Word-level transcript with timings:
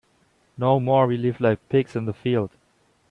No 0.57 0.79
more 0.79 1.05
we 1.05 1.15
live 1.15 1.39
like 1.39 1.69
pigs 1.69 1.95
in 1.95 2.05
the 2.05 2.13
field. 2.15 2.49